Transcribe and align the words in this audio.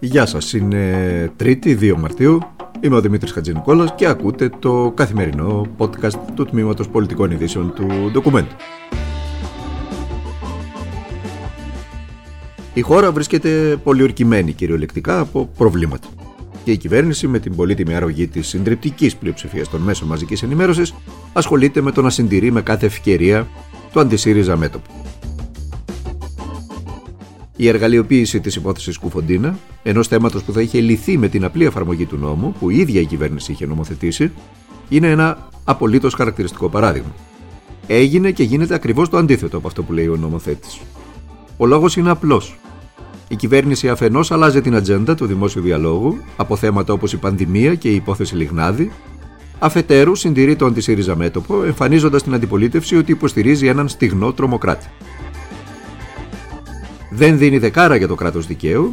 Γεια 0.00 0.26
σας, 0.26 0.52
είναι 0.52 1.32
3η 1.40 1.78
2 1.80 1.94
Μαρτίου, 1.98 2.38
είμαι 2.80 2.96
ο 2.96 3.00
Δημήτρης 3.00 3.32
Χατζηνικόλας 3.32 3.94
και 3.94 4.06
ακούτε 4.06 4.48
το 4.58 4.92
καθημερινό 4.96 5.66
podcast 5.78 6.14
του 6.34 6.44
Τμήματος 6.44 6.88
Πολιτικών 6.88 7.30
Ειδήσεων 7.30 7.72
του 7.74 7.86
Ντοκουμέντου. 8.12 8.54
Η 12.74 12.80
χώρα 12.80 13.12
βρίσκεται 13.12 13.76
πολιορκημένη 13.82 14.52
κυριολεκτικά 14.52 15.20
από 15.20 15.50
προβλήματα. 15.56 16.08
Και 16.64 16.70
η 16.70 16.76
κυβέρνηση, 16.76 17.26
με 17.26 17.38
την 17.38 17.56
πολύτιμη 17.56 17.94
αρρωγή 17.94 18.26
της 18.26 18.48
συντριπτικής 18.48 19.16
πλειοψηφίας 19.16 19.68
των 19.68 19.80
μέσων 19.80 20.08
μαζικής 20.08 20.42
ενημέρωσης, 20.42 20.94
ασχολείται 21.32 21.80
με 21.80 21.92
το 21.92 22.02
να 22.02 22.10
συντηρεί 22.10 22.50
με 22.50 22.62
κάθε 22.62 22.86
ευκαιρία 22.86 23.46
το 23.92 24.00
αντισύριζα 24.00 24.56
μέτωπο. 24.56 24.90
Η 27.56 27.68
εργαλειοποίηση 27.68 28.40
της 28.40 28.56
υπόθεσης 28.56 28.98
Κουφοντίνα, 28.98 29.58
ενός 29.82 30.08
θέματος 30.08 30.42
που 30.42 30.52
θα 30.52 30.60
είχε 30.60 30.80
λυθεί 30.80 31.18
με 31.18 31.28
την 31.28 31.44
απλή 31.44 31.64
εφαρμογή 31.64 32.04
του 32.04 32.16
νόμου, 32.16 32.54
που 32.58 32.70
η 32.70 32.78
ίδια 32.78 33.00
η 33.00 33.04
κυβέρνηση 33.04 33.52
είχε 33.52 33.66
νομοθετήσει, 33.66 34.32
είναι 34.88 35.10
ένα 35.10 35.48
απολύτως 35.64 36.14
χαρακτηριστικό 36.14 36.68
παράδειγμα. 36.68 37.14
Έγινε 37.86 38.30
και 38.30 38.42
γίνεται 38.42 38.74
ακριβώς 38.74 39.08
το 39.08 39.16
αντίθετο 39.16 39.56
από 39.56 39.66
αυτό 39.66 39.82
που 39.82 39.92
λέει 39.92 40.08
ο 40.08 40.16
νομοθέτης. 40.16 40.80
Ο 41.56 41.66
λόγος 41.66 41.96
είναι 41.96 42.10
απλός. 42.10 42.58
Η 43.28 43.36
κυβέρνηση 43.36 43.88
αφενός 43.88 44.30
αλλάζει 44.30 44.60
την 44.60 44.74
ατζέντα 44.74 45.14
του 45.14 45.26
δημόσιου 45.26 45.62
διαλόγου 45.62 46.18
από 46.36 46.56
θέματα 46.56 46.92
όπως 46.92 47.12
η 47.12 47.16
πανδημία 47.16 47.74
και 47.74 47.90
η 47.90 47.94
υπόθεση 47.94 48.36
Λιγνάδη, 48.36 48.92
αφετέρου 49.58 50.14
συντηρεί 50.14 50.56
το 50.56 50.66
αντισύριζα 50.66 51.16
μέτωπο, 51.16 51.64
εμφανίζοντας 51.64 52.22
την 52.22 52.34
αντιπολίτευση 52.34 52.96
ότι 52.96 53.12
υποστηρίζει 53.12 53.66
έναν 53.66 53.88
στιγνό 53.88 54.32
τρομοκράτη 54.32 54.86
δεν 57.16 57.38
δίνει 57.38 57.58
δεκάρα 57.58 57.96
για 57.96 58.08
το 58.08 58.14
κράτος 58.14 58.46
δικαίου 58.46 58.92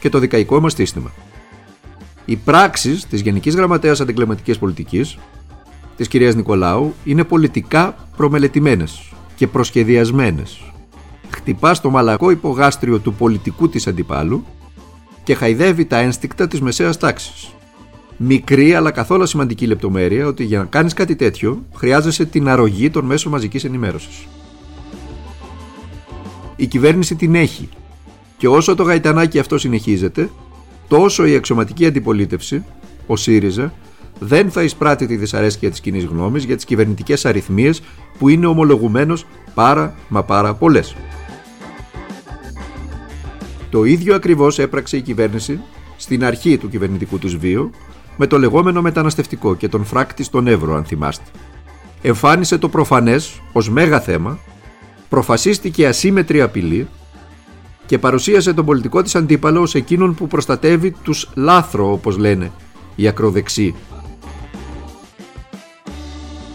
και 0.00 0.08
το 0.08 0.18
δικαϊκό 0.18 0.60
μας 0.60 0.72
σύστημα. 0.72 1.12
Οι 2.24 2.36
πράξεις 2.36 3.06
της 3.06 3.20
Γενικής 3.20 3.54
Γραμματέας 3.54 4.00
Αντιγκληματικής 4.00 4.58
Πολιτικής 4.58 5.18
της 5.96 6.08
κυρίας 6.08 6.34
Νικολάου 6.34 6.94
είναι 7.04 7.24
πολιτικά 7.24 8.08
προμελετημένες 8.16 9.12
και 9.34 9.46
προσχεδιασμένες. 9.46 10.72
Χτυπά 11.30 11.74
στο 11.74 11.90
μαλακό 11.90 12.30
υπογάστριο 12.30 12.98
του 12.98 13.14
πολιτικού 13.14 13.68
της 13.68 13.86
αντιπάλου 13.86 14.44
και 15.22 15.34
χαϊδεύει 15.34 15.84
τα 15.84 15.96
ένστικτα 15.98 16.48
της 16.48 16.60
μεσαίας 16.60 16.98
τάξης. 16.98 17.50
Μικρή 18.16 18.74
αλλά 18.74 18.90
καθόλου 18.90 19.26
σημαντική 19.26 19.66
λεπτομέρεια 19.66 20.26
ότι 20.26 20.44
για 20.44 20.58
να 20.58 20.64
κάνεις 20.64 20.94
κάτι 20.94 21.16
τέτοιο 21.16 21.64
χρειάζεσαι 21.74 22.24
την 22.24 22.48
αρρωγή 22.48 22.90
των 22.90 23.04
μέσων 23.04 23.32
μαζικής 23.32 23.64
ενημέρωσης 23.64 24.26
η 26.56 26.66
κυβέρνηση 26.66 27.14
την 27.14 27.34
έχει. 27.34 27.68
Και 28.36 28.48
όσο 28.48 28.74
το 28.74 28.82
γαϊτανάκι 28.82 29.38
αυτό 29.38 29.58
συνεχίζεται, 29.58 30.30
τόσο 30.88 31.26
η 31.26 31.34
αξιωματική 31.34 31.86
αντιπολίτευση, 31.86 32.64
ο 33.06 33.16
ΣΥΡΙΖΑ, 33.16 33.72
δεν 34.18 34.50
θα 34.50 34.62
εισπράττει 34.62 35.06
τη 35.06 35.16
δυσαρέσκεια 35.16 35.70
της 35.70 35.80
κοινής 35.80 36.04
γνώμης 36.04 36.44
για 36.44 36.56
τις 36.56 36.64
κυβερνητικές 36.64 37.24
αριθμίες 37.24 37.82
που 38.18 38.28
είναι 38.28 38.46
ομολογουμένως 38.46 39.26
πάρα 39.54 39.94
μα 40.08 40.22
πάρα 40.22 40.54
πολλές. 40.54 40.96
Το 43.70 43.84
ίδιο 43.84 44.14
ακριβώς 44.14 44.58
έπραξε 44.58 44.96
η 44.96 45.02
κυβέρνηση 45.02 45.60
στην 45.96 46.24
αρχή 46.24 46.58
του 46.58 46.68
κυβερνητικού 46.68 47.18
τους 47.18 47.36
βίου 47.36 47.70
με 48.16 48.26
το 48.26 48.38
λεγόμενο 48.38 48.82
μεταναστευτικό 48.82 49.54
και 49.54 49.68
τον 49.68 49.84
φράκτη 49.84 50.22
στον 50.22 50.46
Εύρο 50.46 50.74
αν 50.74 50.84
θυμάστε. 50.84 51.24
Εμφάνισε 52.02 52.58
το 52.58 52.68
προφανές 52.68 53.40
ως 53.52 53.70
μέγα 53.70 54.00
θέμα 54.00 54.38
προφασίστηκε 55.08 55.86
ασύμετρη 55.86 56.40
απειλή 56.40 56.88
και 57.86 57.98
παρουσίασε 57.98 58.52
τον 58.52 58.64
πολιτικό 58.64 59.02
της 59.02 59.14
αντίπαλο 59.14 59.60
ως 59.60 59.74
εκείνον 59.74 60.14
που 60.14 60.26
προστατεύει 60.26 60.90
τους 61.02 61.30
λάθρο 61.34 61.92
όπως 61.92 62.16
λένε 62.16 62.52
οι 62.94 63.08
ακροδεξοί 63.08 63.74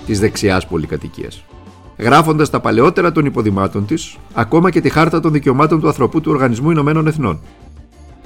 της 0.06 0.20
δεξιάς 0.20 0.68
πολυκατοικίας. 0.68 1.44
Γράφοντας 1.98 2.50
τα 2.50 2.60
παλαιότερα 2.60 3.12
των 3.12 3.26
υποδημάτων 3.26 3.86
της, 3.86 4.18
ακόμα 4.34 4.72
και 4.72 4.82
τη 4.82 4.90
χάρτα 4.90 5.20
των 5.20 5.32
δικαιωμάτων 5.32 5.80
του 5.80 5.88
ανθρωπού 5.88 6.22
του 6.22 6.32
Οργανισμού 6.32 6.72
Ηνωμένων 6.72 7.08
Εθνών. 7.08 7.40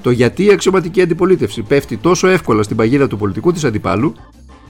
Το 0.02 0.10
γιατί 0.10 0.44
η 0.44 0.50
αξιωματική 0.50 1.02
αντιπολίτευση 1.02 1.62
πέφτει 1.62 1.96
τόσο 1.96 2.28
εύκολα 2.28 2.62
στην 2.62 2.76
παγίδα 2.76 3.06
του 3.06 3.18
πολιτικού 3.18 3.52
της 3.52 3.64
αντιπάλου 3.64 4.14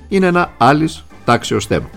είναι 0.09 0.27
ένα 0.27 0.53
άλλης 0.59 1.05
τάξεως 1.25 1.67
θέμα. 1.67 1.91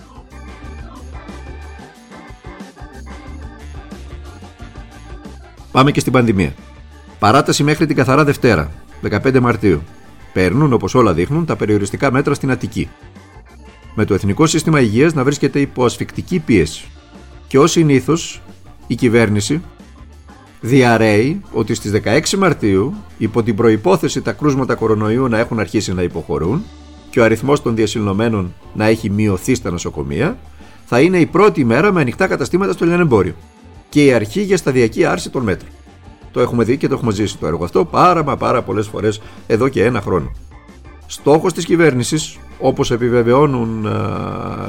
Πάμε 5.80 5.92
και 5.92 6.00
στην 6.00 6.12
πανδημία. 6.12 6.54
Παράταση 7.18 7.62
μέχρι 7.62 7.86
την 7.86 7.96
καθαρά 7.96 8.24
Δευτέρα, 8.24 8.70
15 9.10 9.40
Μαρτίου. 9.40 9.82
Παίρνουν, 10.32 10.72
όπως 10.72 10.94
όλα 10.94 11.12
δείχνουν, 11.12 11.44
τα 11.44 11.56
περιοριστικά 11.56 12.12
μέτρα 12.12 12.34
στην 12.34 12.50
Αττική. 12.50 12.88
Με 13.94 14.04
το 14.04 14.14
Εθνικό 14.14 14.46
Σύστημα 14.46 14.80
Υγείας 14.80 15.14
να 15.14 15.24
βρίσκεται 15.24 15.60
υπό 15.60 15.84
ασφικτική 15.84 16.38
πίεση. 16.38 16.84
Και 17.46 17.58
ως 17.58 17.70
συνήθως, 17.70 18.42
η 18.86 18.94
κυβέρνηση 18.94 19.62
διαρρέει 20.60 21.42
ότι 21.52 21.74
στις 21.74 21.90
16 21.90 22.36
Μαρτίου, 22.36 22.94
υπό 23.18 23.42
την 23.42 23.56
προϋπόθεση 23.56 24.22
τα 24.22 24.32
κρούσματα 24.32 24.74
κορονοϊού 24.74 25.28
να 25.28 25.38
έχουν 25.38 25.60
αρχίσει 25.60 25.94
να 25.94 26.02
υποχωρούν 26.02 26.62
και 27.10 27.20
ο 27.20 27.24
αριθμός 27.24 27.62
των 27.62 27.74
διασυλλομένων 27.74 28.54
να 28.74 28.84
έχει 28.84 29.10
μειωθεί 29.10 29.54
στα 29.54 29.70
νοσοκομεία, 29.70 30.38
θα 30.86 31.00
είναι 31.00 31.18
η 31.18 31.26
πρώτη 31.26 31.64
μέρα 31.64 31.92
με 31.92 32.00
ανοιχτά 32.00 32.26
καταστήματα 32.26 32.72
στο 32.72 32.84
λιανεμπόριο 32.84 33.34
και 33.90 34.04
η 34.04 34.12
αρχή 34.12 34.42
για 34.42 34.56
σταδιακή 34.56 35.04
άρση 35.04 35.30
των 35.30 35.42
μέτρων. 35.42 35.70
Το 36.32 36.40
έχουμε 36.40 36.64
δει 36.64 36.76
και 36.76 36.88
το 36.88 36.94
έχουμε 36.94 37.12
ζήσει 37.12 37.38
το 37.38 37.46
έργο 37.46 37.64
αυτό 37.64 37.84
πάρα 37.84 38.24
μα 38.24 38.36
πάρα 38.36 38.62
πολλές 38.62 38.86
φορές 38.86 39.20
εδώ 39.46 39.68
και 39.68 39.84
ένα 39.84 40.00
χρόνο. 40.00 40.32
Στόχος 41.06 41.52
της 41.52 41.64
κυβέρνησης, 41.64 42.38
όπως 42.58 42.90
επιβεβαιώνουν 42.90 43.86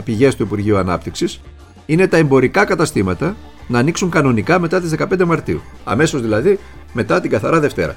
πηγές 0.03 0.35
του 0.35 0.43
Υπουργείου 0.43 0.77
Ανάπτυξης, 0.77 1.41
είναι 1.85 2.07
τα 2.07 2.17
εμπορικά 2.17 2.65
καταστήματα 2.65 3.35
να 3.67 3.79
ανοίξουν 3.79 4.09
κανονικά 4.09 4.59
μετά 4.59 4.81
τις 4.81 4.89
15 4.89 5.25
Μαρτίου, 5.25 5.61
αμέσως 5.83 6.21
δηλαδή 6.21 6.59
μετά 6.93 7.21
την 7.21 7.29
καθαρά 7.29 7.59
Δευτέρα, 7.59 7.95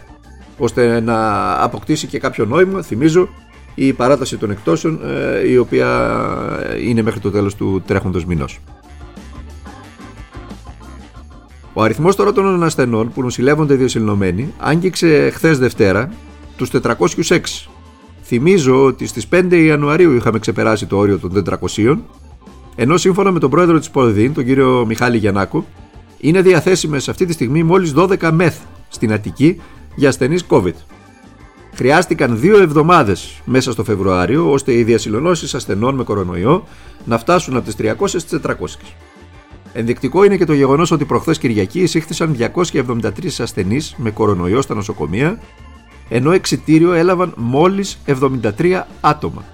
ώστε 0.58 1.00
να 1.00 1.18
αποκτήσει 1.62 2.06
και 2.06 2.18
κάποιο 2.18 2.44
νόημα, 2.44 2.82
θυμίζω, 2.82 3.28
η 3.74 3.92
παράταση 3.92 4.36
των 4.36 4.50
εκτόσεων, 4.50 5.00
ε, 5.04 5.48
η 5.48 5.56
οποία 5.56 6.10
είναι 6.80 7.02
μέχρι 7.02 7.20
το 7.20 7.30
τέλος 7.30 7.54
του 7.54 7.82
τρέχοντος 7.86 8.24
μηνός. 8.24 8.60
Ο 11.76 11.82
αριθμός 11.82 12.16
τώρα 12.16 12.32
των 12.32 12.62
ασθενών 12.62 13.12
που 13.12 13.22
νοσηλεύονται 13.22 13.74
διασυλλομένοι 13.74 14.54
άγγιξε 14.58 15.30
χθες 15.34 15.58
Δευτέρα 15.58 16.12
τους 16.56 16.70
406. 16.70 17.38
Θυμίζω 18.22 18.84
ότι 18.84 19.06
στις 19.06 19.28
5 19.32 19.52
Ιανουαρίου 19.52 20.12
είχαμε 20.12 20.38
ξεπεράσει 20.38 20.86
το 20.86 20.96
όριο 20.96 21.18
των 21.18 21.44
400, 21.76 21.96
ενώ 22.74 22.96
σύμφωνα 22.96 23.30
με 23.30 23.38
τον 23.38 23.50
πρόεδρο 23.50 23.78
της 23.78 23.90
ΠΟΔΗΝ, 23.90 24.32
τον 24.32 24.44
κύριο 24.44 24.84
Μιχάλη 24.86 25.16
Γιαννάκου, 25.16 25.64
είναι 26.18 26.42
διαθέσιμες 26.42 27.08
αυτή 27.08 27.26
τη 27.26 27.32
στιγμή 27.32 27.62
μόλις 27.62 27.92
12 27.96 28.30
μεθ 28.32 28.56
στην 28.88 29.12
Αττική 29.12 29.60
για 29.94 30.08
ασθενείς 30.08 30.46
COVID. 30.48 30.74
Χρειάστηκαν 31.74 32.40
δύο 32.40 32.58
εβδομάδες 32.58 33.40
μέσα 33.44 33.72
στο 33.72 33.84
Φεβρουάριο 33.84 34.52
ώστε 34.52 34.72
οι 34.72 34.82
διασυλλονώσεις 34.82 35.54
ασθενών 35.54 35.94
με 35.94 36.04
κορονοϊό 36.04 36.66
να 37.04 37.18
φτάσουν 37.18 37.56
από 37.56 37.64
τις 37.64 37.76
300 37.76 37.94
στις 38.06 38.40
400. 38.46 38.52
Ενδεικτικό 39.76 40.24
είναι 40.24 40.36
και 40.36 40.44
το 40.44 40.52
γεγονός 40.52 40.90
ότι 40.90 41.04
προχθές 41.04 41.38
Κυριακή 41.38 41.80
εισήχθησαν 41.80 42.36
273 42.54 43.10
ασθενείς 43.38 43.94
με 43.96 44.10
κορονοϊό 44.10 44.62
στα 44.62 44.74
νοσοκομεία, 44.74 45.40
ενώ 46.08 46.30
εξιτήριο 46.30 46.92
έλαβαν 46.92 47.34
μόλις 47.36 47.98
73 48.06 48.86
άτομα. 49.00 49.44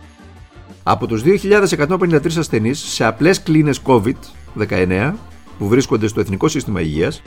Από 0.82 1.06
τους 1.06 1.22
2.153 1.22 2.36
ασθενείς 2.38 2.78
σε 2.78 3.04
απλές 3.04 3.42
κλίνες 3.42 3.82
COVID-19 3.84 5.12
που 5.58 5.68
βρίσκονται 5.68 6.06
στο 6.06 6.20
Εθνικό 6.20 6.48
Σύστημα 6.48 6.80
Υγείας, 6.80 7.22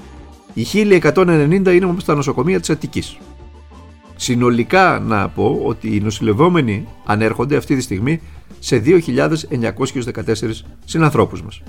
οι 0.54 0.66
1.190 0.74 1.74
είναι 1.74 1.86
όμως 1.86 2.02
στα 2.02 2.16
νοσοκομεία 2.16 2.60
της 2.60 2.70
Αττικής. 2.70 3.18
Συνολικά 4.16 5.00
να 5.00 5.30
πω 5.30 5.62
ότι 5.66 5.96
οι 5.96 6.00
νοσηλευόμενοι 6.00 6.88
ανέρχονται 7.06 7.56
αυτή 7.56 7.76
τη 7.76 7.82
στιγμή 7.82 8.22
σε 8.60 8.82
2.914 8.86 10.66
συνανθρώπους 10.86 11.42
μας. 11.44 11.62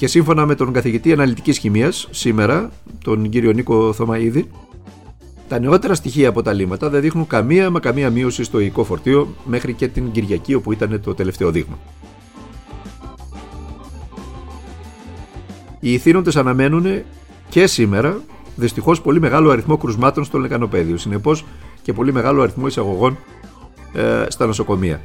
Και 0.00 0.06
σύμφωνα 0.06 0.46
με 0.46 0.54
τον 0.54 0.72
καθηγητή 0.72 1.12
αναλυτικής 1.12 1.58
χημίας 1.58 2.08
σήμερα, 2.10 2.70
τον 3.04 3.28
κύριο 3.28 3.52
Νίκο 3.52 3.92
Θωμαίδη, 3.92 4.50
τα 5.48 5.58
νεότερα 5.58 5.94
στοιχεία 5.94 6.28
από 6.28 6.42
τα 6.42 6.52
λίμματα 6.52 6.88
δεν 6.88 7.00
δείχνουν 7.00 7.26
καμία 7.26 7.70
μα 7.70 7.80
καμία 7.80 8.10
μείωση 8.10 8.44
στο 8.44 8.60
οικό 8.60 8.84
φορτίο 8.84 9.34
μέχρι 9.44 9.72
και 9.72 9.88
την 9.88 10.10
Κυριακή 10.10 10.54
όπου 10.54 10.72
ήταν 10.72 11.00
το 11.00 11.14
τελευταίο 11.14 11.50
δείγμα. 11.50 11.78
Οι 15.80 15.92
ηθήνοντες 15.92 16.36
αναμένουν 16.36 17.02
και 17.48 17.66
σήμερα 17.66 18.20
δυστυχώς 18.56 19.00
πολύ 19.00 19.20
μεγάλο 19.20 19.50
αριθμό 19.50 19.76
κρουσμάτων 19.76 20.24
στο 20.24 20.38
λεκανοπέδιο, 20.38 20.96
συνεπώς 20.96 21.44
και 21.82 21.92
πολύ 21.92 22.12
μεγάλο 22.12 22.42
αριθμό 22.42 22.66
εισαγωγών 22.66 23.18
ε, 23.92 24.24
στα 24.28 24.46
νοσοκομεία. 24.46 25.00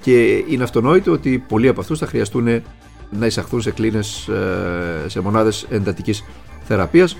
Και 0.00 0.44
είναι 0.48 0.62
αυτονόητο 0.62 1.12
ότι 1.12 1.44
πολλοί 1.48 1.68
από 1.68 1.80
αυτούς 1.80 1.98
θα 1.98 2.06
χρειαστούν 2.06 2.62
να 3.18 3.26
εισαχθούν 3.26 3.60
σε 3.60 3.70
κλίνες, 3.70 4.28
ε, 4.28 5.08
σε 5.08 5.20
μονάδες 5.20 5.66
εντατικής 5.70 6.24
θεραπείας 6.64 7.16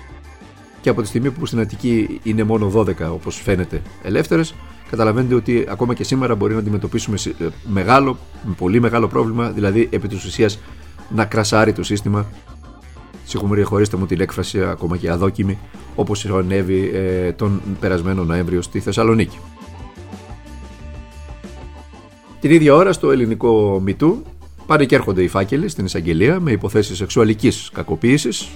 και 0.80 0.88
από 0.88 1.02
τη 1.02 1.06
στιγμή 1.06 1.30
που 1.30 1.46
στην 1.46 1.60
Αττική 1.60 2.20
είναι 2.22 2.42
μόνο 2.42 2.70
12 2.74 3.12
όπως 3.12 3.40
φαίνεται 3.40 3.82
ελεύθερες 4.02 4.54
καταλαβαίνετε 4.90 5.34
ότι 5.34 5.66
ακόμα 5.68 5.94
και 5.94 6.04
σήμερα 6.04 6.34
μπορεί 6.34 6.52
να 6.52 6.58
αντιμετωπίσουμε 6.58 7.16
ε, 7.38 7.46
μεγάλο, 7.64 8.18
πολύ 8.56 8.80
μεγάλο 8.80 9.08
πρόβλημα 9.08 9.50
δηλαδή 9.50 9.88
επί 9.92 10.08
της 10.08 10.24
ουσίας 10.24 10.58
να 11.08 11.24
κρασάρει 11.24 11.72
το 11.72 11.82
σύστημα 11.82 12.26
χωρίστε 13.64 13.96
μου 13.96 14.06
την 14.06 14.20
έκφραση 14.20 14.64
ακόμα 14.64 14.96
και 14.96 15.10
αδόκιμη 15.10 15.58
όπως 15.94 16.18
συνέβη 16.18 16.90
ε, 16.94 17.32
τον 17.32 17.62
περασμένο 17.80 18.24
Νοέμβριο 18.24 18.62
στη 18.62 18.80
Θεσσαλονίκη. 18.80 19.38
Την 22.40 22.50
ίδια 22.50 22.74
ώρα 22.74 22.92
στο 22.92 23.10
ελληνικό 23.10 23.80
Μητού 23.84 24.22
πάνε 24.66 24.84
και 24.84 24.94
έρχονται 24.94 25.22
οι 25.22 25.28
φάκελοι 25.28 25.68
στην 25.68 25.84
εισαγγελία 25.84 26.40
με 26.40 26.50
υποθέσεις 26.50 26.96
σεξουαλικής 26.96 27.70
κακοποίησης 27.72 28.48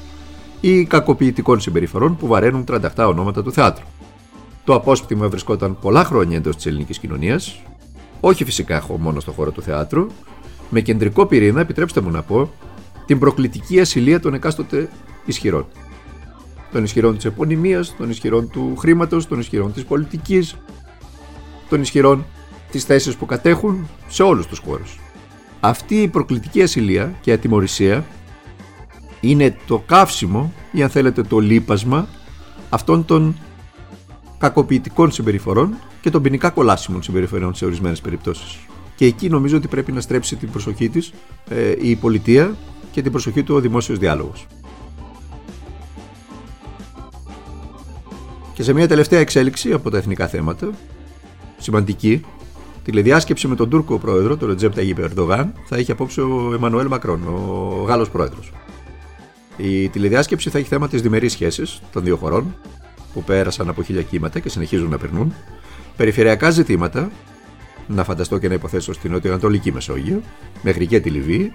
ή 0.60 0.84
κακοποιητικών 0.84 1.60
συμπεριφορών 1.60 2.16
που 2.16 2.26
βαραίνουν 2.26 2.64
37 2.68 2.80
ονόματα 2.96 3.42
του 3.42 3.52
θεάτρου. 3.52 3.84
Το 4.64 4.74
απόσπτημα 4.74 5.28
βρισκόταν 5.28 5.78
πολλά 5.78 6.04
χρόνια 6.04 6.36
εντός 6.36 6.56
της 6.56 6.66
ελληνικής 6.66 6.98
κοινωνίας, 6.98 7.62
όχι 8.20 8.44
φυσικά 8.44 8.84
μόνο 8.98 9.20
στον 9.20 9.34
χώρο 9.34 9.50
του 9.50 9.62
θεάτρου, 9.62 10.06
με 10.70 10.80
κεντρικό 10.80 11.26
πυρήνα, 11.26 11.60
επιτρέψτε 11.60 12.00
μου 12.00 12.10
να 12.10 12.22
πω, 12.22 12.50
την 13.06 13.18
προκλητική 13.18 13.80
ασυλία 13.80 14.20
των 14.20 14.34
εκάστοτε 14.34 14.88
ισχυρών. 15.24 15.66
Των 16.72 16.84
ισχυρών 16.84 17.16
της 17.16 17.24
επωνυμίας, 17.24 17.94
των 17.96 18.10
ισχυρών 18.10 18.50
του 18.50 18.76
χρήματος, 18.76 19.26
των 19.26 19.40
ισχυρών 19.40 19.72
της 19.72 19.84
πολιτικής, 19.84 20.56
των 21.68 21.80
ισχυρών 21.80 22.24
της 22.70 22.84
θέσης 22.84 23.16
που 23.16 23.26
κατέχουν 23.26 23.88
σε 24.08 24.22
όλους 24.22 24.46
τους 24.46 24.58
χώρους. 24.58 24.98
Αυτή 25.60 26.02
η 26.02 26.08
προκλητική 26.08 26.62
ασυλία 26.62 27.14
και 27.20 27.32
ατιμορρησία 27.32 28.04
είναι 29.20 29.56
το 29.66 29.82
καύσιμο 29.86 30.52
ή 30.72 30.82
αν 30.82 30.88
θέλετε 30.88 31.22
το 31.22 31.38
λείπασμα 31.38 32.08
αυτών 32.68 33.04
των 33.04 33.36
κακοποιητικών 34.38 35.10
συμπεριφορών 35.10 35.74
και 36.00 36.10
των 36.10 36.22
ποινικά 36.22 36.50
κολάσιμων 36.50 37.02
συμπεριφορών 37.02 37.54
σε 37.54 37.64
ορισμένες 37.64 38.00
περιπτώσεις. 38.00 38.58
Και 38.96 39.04
εκεί 39.04 39.28
νομίζω 39.28 39.56
ότι 39.56 39.68
πρέπει 39.68 39.92
να 39.92 40.00
στρέψει 40.00 40.36
την 40.36 40.50
προσοχή 40.50 40.88
της 40.88 41.12
ε, 41.48 41.74
η 41.80 41.96
πολιτεία 41.96 42.56
και 42.90 43.02
την 43.02 43.12
προσοχή 43.12 43.42
του 43.42 43.54
ο 43.54 43.60
δημόσιος 43.60 43.98
διάλογος. 43.98 44.46
Και 48.52 48.62
σε 48.62 48.72
μια 48.72 48.88
τελευταία 48.88 49.20
εξέλιξη 49.20 49.72
από 49.72 49.90
τα 49.90 49.96
εθνικά 49.96 50.28
θέματα, 50.28 50.70
σημαντική, 51.58 52.24
τηλεδιάσκεψη 52.90 53.48
με 53.48 53.54
τον 53.54 53.68
Τούρκο 53.68 53.98
πρόεδρο, 53.98 54.36
τον 54.36 54.48
Ρετζέπ 54.48 54.74
Ταγίπ 54.74 54.98
Ερντογάν, 54.98 55.52
θα 55.64 55.76
έχει 55.76 55.90
απόψε 55.90 56.20
ο 56.20 56.52
Εμμανουέλ 56.54 56.86
Μακρόν, 56.86 57.22
ο 57.26 57.84
Γάλλος 57.86 58.10
πρόεδρος. 58.10 58.52
Η 59.56 59.88
τηλεδιάσκεψη 59.88 60.50
θα 60.50 60.58
έχει 60.58 60.68
θέμα 60.68 60.88
τις 60.88 61.02
διμερείς 61.02 61.32
σχέσεις 61.32 61.80
των 61.92 62.04
δύο 62.04 62.16
χωρών, 62.16 62.54
που 63.12 63.22
πέρασαν 63.22 63.68
από 63.68 63.82
χίλια 63.82 64.02
κύματα 64.02 64.38
και 64.38 64.48
συνεχίζουν 64.48 64.90
να 64.90 64.98
περνούν, 64.98 65.34
περιφερειακά 65.96 66.50
ζητήματα, 66.50 67.10
να 67.86 68.04
φανταστώ 68.04 68.38
και 68.38 68.48
να 68.48 68.54
υποθέσω 68.54 68.92
στην 68.92 69.10
Νοτιοανατολική 69.10 69.72
Μεσόγειο, 69.72 70.20
μέχρι 70.62 70.86
και 70.86 71.00
τη 71.00 71.10
Λιβύη, 71.10 71.52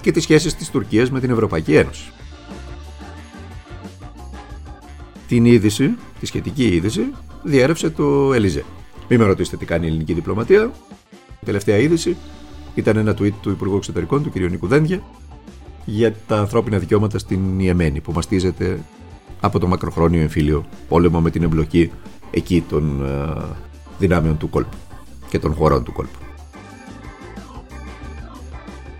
και 0.00 0.12
τις 0.12 0.22
σχέσεις 0.22 0.54
της 0.54 0.70
Τουρκίας 0.70 1.10
με 1.10 1.20
την 1.20 1.30
Ευρωπαϊκή 1.30 1.74
Ένωση. 1.74 2.12
Την 5.28 5.44
είδηση, 5.44 5.94
τη 6.20 6.26
σχετική 6.26 6.66
είδηση, 6.66 7.12
διέρευσε 7.42 7.90
το 7.90 8.32
Ελιζέ. 8.32 8.64
Μην 9.08 9.20
με 9.20 9.26
ρωτήσετε 9.26 9.56
τι 9.56 9.64
κάνει 9.64 9.84
η 9.84 9.88
ελληνική 9.88 10.12
διπλωματία. 10.12 10.70
Η 11.40 11.44
τελευταία 11.44 11.76
είδηση 11.76 12.16
ήταν 12.74 12.96
ένα 12.96 13.12
tweet 13.18 13.32
του 13.40 13.50
Υπουργού 13.50 13.76
Εξωτερικών, 13.76 14.22
του 14.22 14.30
κ. 14.30 14.36
Νίκου 14.36 14.66
Δένδια, 14.66 15.02
για 15.84 16.14
τα 16.26 16.38
ανθρώπινα 16.38 16.78
δικαιώματα 16.78 17.18
στην 17.18 17.60
Ιεμένη, 17.60 18.00
που 18.00 18.12
μαστίζεται 18.12 18.80
από 19.40 19.58
το 19.58 19.66
μακροχρόνιο 19.66 20.20
εμφύλιο 20.20 20.64
πόλεμο 20.88 21.20
με 21.20 21.30
την 21.30 21.42
εμπλοκή 21.42 21.90
εκεί 22.30 22.64
των 22.68 23.04
ε, 23.04 23.44
δυνάμεων 23.98 24.36
του 24.36 24.50
κόλπου 24.50 24.76
και 25.28 25.38
των 25.38 25.54
χωρών 25.54 25.84
του 25.84 25.92
κόλπου. 25.92 26.18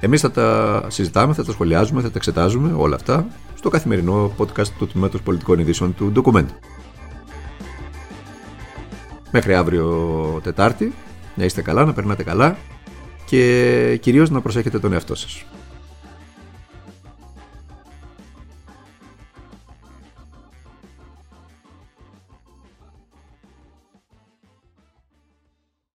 Εμείς 0.00 0.20
θα 0.20 0.30
τα 0.30 0.86
συζητάμε, 0.88 1.34
θα 1.34 1.44
τα 1.44 1.52
σχολιάζουμε, 1.52 2.00
θα 2.00 2.06
τα 2.08 2.16
εξετάζουμε 2.16 2.72
όλα 2.76 2.94
αυτά 2.94 3.26
στο 3.54 3.68
καθημερινό 3.68 4.32
podcast 4.38 4.68
του 4.78 4.86
Τμήματος 4.86 5.22
Πολιτικών 5.22 5.58
Ειδήσεων 5.58 5.94
του 5.94 6.12
Document. 6.16 6.46
Μέχρι 9.36 9.54
αύριο 9.54 10.40
Τετάρτη, 10.42 10.94
να 11.34 11.44
είστε 11.44 11.62
καλά, 11.62 11.84
να 11.84 11.92
περνάτε 11.92 12.22
καλά 12.22 12.56
και 13.26 13.98
κυρίως 14.00 14.30
να 14.30 14.40
προσέχετε 14.40 14.78
τον 14.78 14.92
εαυτό 14.92 15.14
σας. 15.14 15.44